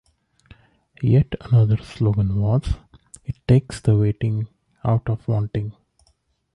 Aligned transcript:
Yet 1.03 1.35
another 1.41 1.77
slogan 1.77 2.37
was 2.41 2.63
"It 3.23 3.35
takes 3.47 3.81
the 3.81 3.95
waiting 3.95 4.47
out 4.83 5.07
of 5.11 5.27
wanting". 5.27 5.73